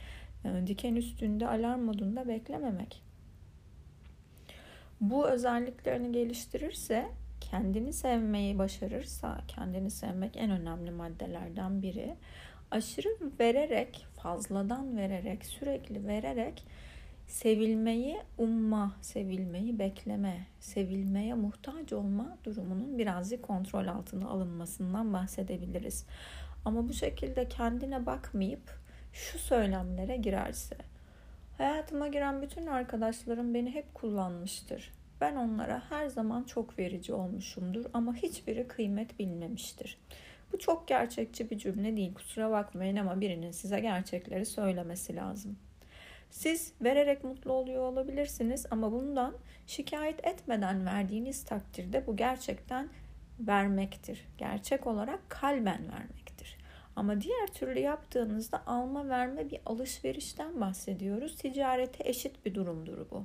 Yani 0.45 0.67
diken 0.67 0.95
üstünde 0.97 1.49
alarm 1.49 1.81
modunda 1.81 2.29
beklememek. 2.29 3.03
Bu 5.01 5.29
özelliklerini 5.29 6.13
geliştirirse 6.13 7.07
kendini 7.41 7.93
sevmeyi 7.93 8.59
başarırsa, 8.59 9.41
kendini 9.49 9.91
sevmek 9.91 10.37
en 10.37 10.51
önemli 10.51 10.91
maddelerden 10.91 11.83
biri. 11.83 12.15
Aşırı 12.71 13.09
vererek, 13.41 14.07
fazladan 14.17 14.97
vererek, 14.97 15.47
sürekli 15.47 16.07
vererek 16.07 16.65
sevilmeyi 17.27 18.21
umma, 18.39 18.97
sevilmeyi 19.01 19.79
bekleme, 19.79 20.47
sevilmeye 20.61 21.35
muhtaç 21.35 21.93
olma 21.93 22.39
durumunun 22.45 22.99
birazcık 22.99 23.43
kontrol 23.43 23.87
altına 23.87 24.29
alınmasından 24.29 25.13
bahsedebiliriz. 25.13 26.07
Ama 26.65 26.89
bu 26.89 26.93
şekilde 26.93 27.49
kendine 27.49 28.07
bakmayıp 28.07 28.79
şu 29.13 29.39
söylemlere 29.39 30.17
girerse 30.17 30.77
Hayatıma 31.59 32.09
giren 32.09 32.43
bütün 32.43 32.67
arkadaşlarım 32.67 33.55
beni 33.55 33.75
hep 33.75 33.95
kullanmıştır. 33.95 34.93
Ben 35.21 35.37
onlara 35.37 35.83
her 35.91 36.07
zaman 36.07 36.43
çok 36.45 36.79
verici 36.79 37.13
olmuşumdur 37.13 37.85
ama 37.93 38.15
hiçbiri 38.15 38.69
kıymet 38.69 39.19
bilmemiştir. 39.19 39.99
Bu 40.53 40.59
çok 40.59 40.89
gerçekçi 40.89 41.51
bir 41.51 41.59
cümle 41.59 41.97
değil 41.97 42.15
kusura 42.15 42.51
bakmayın 42.51 42.97
ama 42.97 43.21
birinin 43.21 43.51
size 43.51 43.81
gerçekleri 43.81 44.47
söylemesi 44.47 45.17
lazım. 45.17 45.57
Siz 46.35 46.73
vererek 46.81 47.25
mutlu 47.25 47.53
oluyor 47.53 47.83
olabilirsiniz 47.83 48.67
ama 48.71 48.93
bundan 48.93 49.35
şikayet 49.67 50.27
etmeden 50.27 50.87
verdiğiniz 50.87 51.45
takdirde 51.45 52.07
bu 52.07 52.17
gerçekten 52.17 52.89
vermektir. 53.41 54.27
Gerçek 54.39 54.87
olarak 54.87 55.31
kalben 55.31 55.89
vermektir. 55.93 56.59
Ama 56.97 57.21
diğer 57.21 57.47
türlü 57.47 57.79
yaptığınızda 57.79 58.67
alma 58.67 59.09
verme 59.09 59.51
bir 59.51 59.61
alışverişten 59.67 60.61
bahsediyoruz. 60.61 61.37
Ticarete 61.37 62.09
eşit 62.09 62.47
bir 62.47 62.55
durumdur 62.55 63.11
bu. 63.11 63.25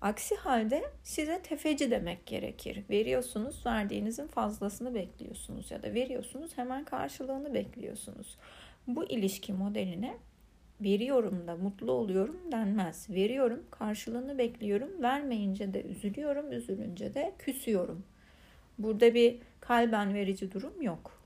Aksi 0.00 0.36
halde 0.36 0.84
size 1.02 1.42
tefeci 1.42 1.90
demek 1.90 2.26
gerekir. 2.26 2.84
Veriyorsunuz, 2.90 3.66
verdiğinizin 3.66 4.26
fazlasını 4.26 4.94
bekliyorsunuz 4.94 5.70
ya 5.70 5.82
da 5.82 5.94
veriyorsunuz, 5.94 6.58
hemen 6.58 6.84
karşılığını 6.84 7.54
bekliyorsunuz. 7.54 8.38
Bu 8.86 9.04
ilişki 9.04 9.52
modeline 9.52 10.16
veriyorum 10.80 11.46
da 11.46 11.56
mutlu 11.56 11.92
oluyorum 11.92 12.38
denmez. 12.52 13.10
Veriyorum, 13.10 13.62
karşılığını 13.70 14.38
bekliyorum, 14.38 15.02
vermeyince 15.02 15.74
de 15.74 15.82
üzülüyorum, 15.82 16.52
üzülünce 16.52 17.14
de 17.14 17.32
küsüyorum. 17.38 18.04
Burada 18.78 19.14
bir 19.14 19.38
kalben 19.60 20.14
verici 20.14 20.52
durum 20.52 20.82
yok. 20.82 21.22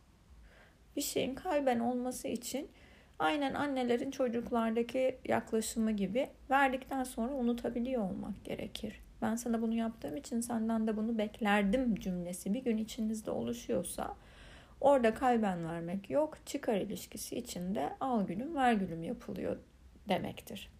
Bir 0.96 1.00
şeyin 1.00 1.34
kalben 1.34 1.80
olması 1.80 2.28
için 2.28 2.68
aynen 3.18 3.54
annelerin 3.54 4.10
çocuklardaki 4.10 5.18
yaklaşımı 5.28 5.90
gibi 5.90 6.28
verdikten 6.50 7.04
sonra 7.04 7.34
unutabiliyor 7.34 8.02
olmak 8.02 8.44
gerekir. 8.44 9.00
Ben 9.22 9.36
sana 9.36 9.62
bunu 9.62 9.74
yaptığım 9.74 10.16
için 10.16 10.40
senden 10.40 10.86
de 10.86 10.96
bunu 10.96 11.18
beklerdim 11.18 11.94
cümlesi 11.94 12.54
bir 12.54 12.64
gün 12.64 12.76
içinizde 12.76 13.30
oluşuyorsa 13.30 14.16
orada 14.80 15.14
kalben 15.14 15.68
vermek 15.68 16.10
yok. 16.10 16.38
Çıkar 16.46 16.74
ilişkisi 16.74 17.36
içinde 17.36 17.92
al 18.00 18.26
gülüm 18.26 18.54
ver 18.54 18.72
gülüm 18.72 19.02
yapılıyor 19.02 19.56
demektir. 20.08 20.70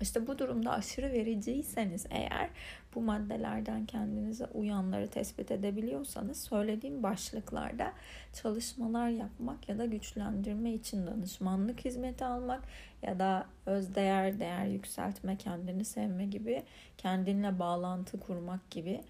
İşte 0.00 0.26
bu 0.26 0.38
durumda 0.38 0.70
aşırı 0.70 1.12
vericiyseniz 1.12 2.06
eğer 2.10 2.50
bu 2.94 3.00
maddelerden 3.00 3.86
kendinize 3.86 4.46
uyanları 4.46 5.08
tespit 5.08 5.50
edebiliyorsanız 5.50 6.42
söylediğim 6.42 7.02
başlıklarda 7.02 7.92
çalışmalar 8.32 9.08
yapmak 9.08 9.68
ya 9.68 9.78
da 9.78 9.84
güçlendirme 9.84 10.72
için 10.72 11.06
danışmanlık 11.06 11.84
hizmeti 11.84 12.24
almak 12.24 12.62
ya 13.02 13.18
da 13.18 13.46
özdeğer, 13.66 14.40
değer 14.40 14.66
yükseltme, 14.66 15.36
kendini 15.36 15.84
sevme 15.84 16.26
gibi 16.26 16.62
kendinle 16.98 17.58
bağlantı 17.58 18.20
kurmak 18.20 18.70
gibi 18.70 19.00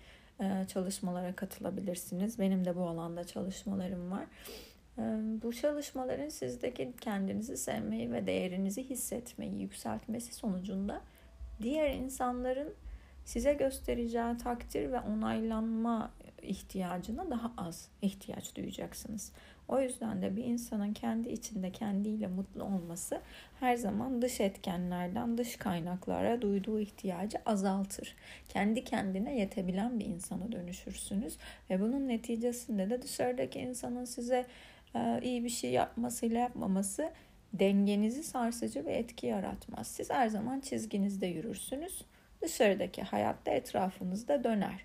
çalışmalara 0.68 1.36
katılabilirsiniz. 1.36 2.38
Benim 2.38 2.64
de 2.64 2.76
bu 2.76 2.82
alanda 2.82 3.24
çalışmalarım 3.24 4.10
var. 4.10 4.24
Bu 5.42 5.52
çalışmaların 5.52 6.28
sizdeki 6.28 6.92
kendinizi 7.00 7.56
sevmeyi 7.56 8.12
ve 8.12 8.26
değerinizi 8.26 8.90
hissetmeyi 8.90 9.60
yükseltmesi 9.60 10.34
sonucunda 10.34 11.00
diğer 11.62 11.94
insanların 11.94 12.74
size 13.24 13.52
göstereceği 13.52 14.36
takdir 14.36 14.92
ve 14.92 15.00
onaylanma 15.00 16.10
ihtiyacına 16.42 17.30
daha 17.30 17.52
az 17.56 17.88
ihtiyaç 18.02 18.56
duyacaksınız. 18.56 19.32
O 19.68 19.80
yüzden 19.80 20.22
de 20.22 20.36
bir 20.36 20.44
insanın 20.44 20.92
kendi 20.92 21.28
içinde 21.28 21.72
kendiyle 21.72 22.26
mutlu 22.26 22.64
olması 22.64 23.20
her 23.60 23.76
zaman 23.76 24.22
dış 24.22 24.40
etkenlerden, 24.40 25.38
dış 25.38 25.56
kaynaklara 25.56 26.42
duyduğu 26.42 26.80
ihtiyacı 26.80 27.38
azaltır. 27.46 28.14
Kendi 28.48 28.84
kendine 28.84 29.38
yetebilen 29.38 30.00
bir 30.00 30.06
insana 30.06 30.52
dönüşürsünüz 30.52 31.36
ve 31.70 31.80
bunun 31.80 32.08
neticesinde 32.08 32.90
de 32.90 33.02
dışarıdaki 33.02 33.58
insanın 33.58 34.04
size 34.04 34.46
e, 34.94 35.20
iyi 35.22 35.44
bir 35.44 35.48
şey 35.48 35.70
yapmasıyla 35.70 36.40
yapmaması 36.40 37.10
dengenizi 37.52 38.22
sarsıcı 38.22 38.84
ve 38.84 38.92
etki 38.92 39.26
yaratmaz. 39.26 39.86
Siz 39.86 40.10
her 40.10 40.28
zaman 40.28 40.60
çizginizde 40.60 41.26
yürürsünüz. 41.26 42.02
Dışarıdaki 42.42 43.02
hayatta 43.02 43.50
etrafınızda 43.50 44.44
döner. 44.44 44.84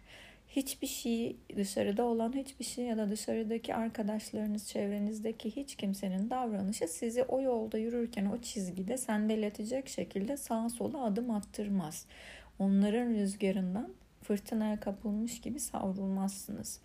Hiçbir 0.55 0.87
şey, 0.87 1.37
dışarıda 1.55 2.03
olan 2.03 2.33
hiçbir 2.33 2.65
şey 2.65 2.85
ya 2.85 2.97
da 2.97 3.09
dışarıdaki 3.09 3.75
arkadaşlarınız, 3.75 4.67
çevrenizdeki 4.67 5.55
hiç 5.55 5.75
kimsenin 5.75 6.29
davranışı 6.29 6.87
sizi 6.87 7.23
o 7.23 7.41
yolda 7.41 7.77
yürürken 7.77 8.25
o 8.25 8.41
çizgide 8.41 8.97
sendeletecek 8.97 9.89
şekilde 9.89 10.37
sağa 10.37 10.69
sola 10.69 11.03
adım 11.03 11.31
attırmaz. 11.31 12.05
Onların 12.59 13.09
rüzgarından 13.09 13.93
fırtınaya 14.23 14.79
kapılmış 14.79 15.41
gibi 15.41 15.59
savrulmazsınız. 15.59 16.79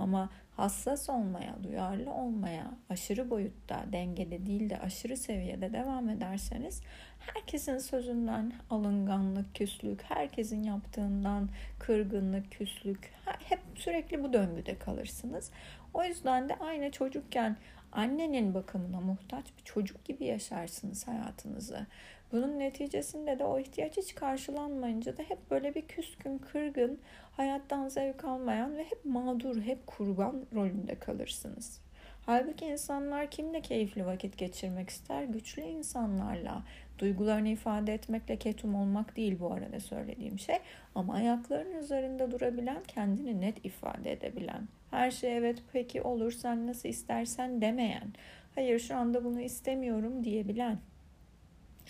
Ama 0.00 0.30
hassas 0.56 1.10
olmaya, 1.10 1.54
duyarlı 1.64 2.12
olmaya, 2.12 2.70
aşırı 2.90 3.30
boyutta, 3.30 3.84
dengede 3.92 4.46
değil 4.46 4.70
de 4.70 4.78
aşırı 4.78 5.16
seviyede 5.16 5.72
devam 5.72 6.08
ederseniz 6.08 6.82
herkesin 7.18 7.78
sözünden 7.78 8.52
alınganlık, 8.70 9.54
küslük, 9.54 10.02
herkesin 10.02 10.62
yaptığından 10.62 11.48
kırgınlık, 11.78 12.52
küslük, 12.52 13.12
hep 13.24 13.60
sürekli 13.74 14.22
bu 14.22 14.32
döngüde 14.32 14.78
kalırsınız. 14.78 15.50
O 15.94 16.04
yüzden 16.04 16.48
de 16.48 16.56
aynı 16.56 16.90
çocukken 16.90 17.56
annenin 17.92 18.54
bakımına 18.54 19.00
muhtaç 19.00 19.44
bir 19.58 19.64
çocuk 19.64 20.04
gibi 20.04 20.24
yaşarsınız 20.24 21.08
hayatınızı. 21.08 21.86
Bunun 22.32 22.58
neticesinde 22.58 23.38
de 23.38 23.44
o 23.44 23.58
ihtiyaç 23.58 23.96
hiç 23.96 24.14
karşılanmayınca 24.14 25.16
da 25.16 25.22
hep 25.22 25.50
böyle 25.50 25.74
bir 25.74 25.82
küskün, 25.82 26.38
kırgın, 26.38 26.98
hayattan 27.36 27.88
zevk 27.88 28.24
almayan 28.24 28.76
ve 28.76 28.84
hep 28.84 29.04
mağdur, 29.04 29.60
hep 29.62 29.86
kurban 29.86 30.46
rolünde 30.54 30.94
kalırsınız. 30.94 31.80
Halbuki 32.26 32.66
insanlar 32.66 33.30
kimle 33.30 33.60
keyifli 33.60 34.06
vakit 34.06 34.38
geçirmek 34.38 34.90
ister? 34.90 35.24
Güçlü 35.24 35.62
insanlarla. 35.62 36.62
Duygularını 36.98 37.48
ifade 37.48 37.94
etmekle 37.94 38.36
ketum 38.36 38.74
olmak 38.74 39.16
değil 39.16 39.40
bu 39.40 39.52
arada 39.52 39.80
söylediğim 39.80 40.38
şey. 40.38 40.56
Ama 40.94 41.14
ayaklarının 41.14 41.78
üzerinde 41.78 42.30
durabilen, 42.30 42.82
kendini 42.88 43.40
net 43.40 43.64
ifade 43.64 44.12
edebilen. 44.12 44.68
Her 44.90 45.10
şey 45.10 45.36
evet 45.36 45.62
peki 45.72 46.02
olur 46.02 46.32
sen 46.32 46.66
nasıl 46.66 46.88
istersen 46.88 47.60
demeyen. 47.60 48.12
Hayır 48.54 48.78
şu 48.78 48.96
anda 48.96 49.24
bunu 49.24 49.40
istemiyorum 49.40 50.24
diyebilen. 50.24 50.78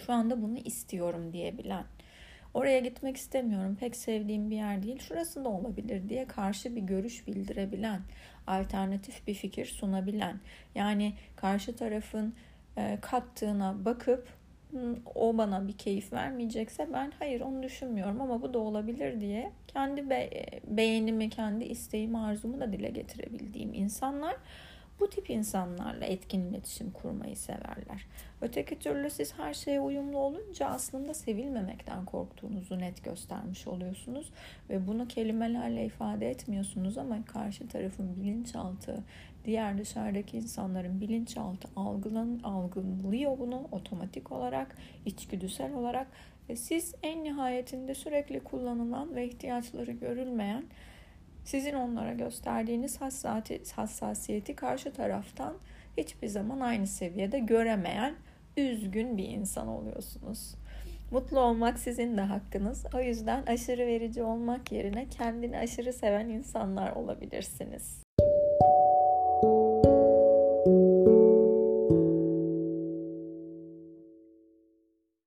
Şu 0.07 0.13
anda 0.13 0.43
bunu 0.43 0.59
istiyorum 0.59 1.33
diyebilen. 1.33 1.85
Oraya 2.55 2.79
gitmek 2.79 3.17
istemiyorum. 3.17 3.77
Pek 3.81 3.97
sevdiğim 3.97 4.51
bir 4.51 4.57
yer 4.57 4.83
değil. 4.83 4.99
Şurası 4.99 5.45
da 5.45 5.49
olabilir 5.49 6.09
diye 6.09 6.27
karşı 6.27 6.77
bir 6.77 6.81
görüş 6.81 7.27
bildirebilen, 7.27 8.01
alternatif 8.47 9.27
bir 9.27 9.35
fikir 9.35 9.67
sunabilen. 9.67 10.41
Yani 10.75 11.15
karşı 11.37 11.77
tarafın 11.77 12.35
e, 12.77 12.99
kattığına 13.01 13.85
bakıp 13.85 14.29
o 15.15 15.39
bana 15.39 15.69
bir 15.69 15.73
keyif 15.73 16.13
vermeyecekse 16.13 16.93
ben 16.93 17.13
hayır 17.19 17.41
onu 17.41 17.63
düşünmüyorum 17.63 18.21
ama 18.21 18.43
bu 18.43 18.55
da 18.55 18.59
olabilir 18.59 19.21
diye 19.21 19.53
kendi 19.67 20.11
be- 20.11 20.61
beğenimi, 20.67 21.31
kendi 21.31 21.65
isteğimi, 21.65 22.19
arzumu 22.19 22.61
da 22.61 22.73
dile 22.73 22.91
getirebildiğim 22.91 23.75
insanlar 23.75 24.37
bu 25.01 25.11
tip 25.11 25.31
insanlarla 25.31 26.05
etkin 26.05 26.41
iletişim 26.41 26.91
kurmayı 26.91 27.37
severler. 27.37 28.07
Öteki 28.41 28.79
türlü 28.79 29.11
siz 29.11 29.39
her 29.39 29.55
şeye 29.55 29.81
uyumlu 29.81 30.19
olunca 30.19 30.67
aslında 30.67 31.15
sevilmemekten 31.15 32.05
korktuğunuzu 32.05 32.79
net 32.79 33.05
göstermiş 33.05 33.67
oluyorsunuz 33.67 34.33
ve 34.71 34.87
bunu 34.87 35.09
kelimelerle 35.09 35.85
ifade 35.85 36.31
etmiyorsunuz 36.31 36.99
ama 36.99 37.25
karşı 37.25 37.69
tarafın 37.69 38.17
bilinçaltı, 38.17 39.05
diğer 39.45 39.79
dışarıdaki 39.79 40.37
insanların 40.37 41.01
bilinçaltı 41.01 41.69
algılan, 41.77 42.41
algılıyor 42.45 43.39
bunu 43.39 43.69
otomatik 43.73 44.33
olarak, 44.33 44.77
içgüdüsel 45.07 45.75
olarak 45.75 46.07
ve 46.49 46.57
siz 46.57 46.95
en 47.03 47.25
nihayetinde 47.25 47.95
sürekli 47.95 48.41
kullanılan 48.41 49.15
ve 49.15 49.27
ihtiyaçları 49.27 49.93
görülmeyen 49.93 50.65
sizin 51.51 51.75
onlara 51.75 52.13
gösterdiğiniz 52.13 53.01
hassasiyeti 53.75 54.57
karşı 54.57 54.93
taraftan 54.93 55.55
hiçbir 55.97 56.29
zaman 56.29 56.61
aynı 56.61 56.87
seviyede 56.87 57.39
göremeyen 57.39 58.15
üzgün 58.57 59.19
bir 59.19 59.29
insan 59.29 59.69
oluyorsunuz. 59.69 60.55
Mutlu 61.11 61.41
olmak 61.41 61.79
sizin 61.79 62.17
de 62.17 62.21
hakkınız. 62.21 62.87
O 62.95 63.01
yüzden 63.01 63.43
aşırı 63.47 63.87
verici 63.87 64.23
olmak 64.23 64.73
yerine 64.73 65.09
kendini 65.09 65.59
aşırı 65.59 65.93
seven 65.93 66.29
insanlar 66.29 66.93
olabilirsiniz. 66.93 68.03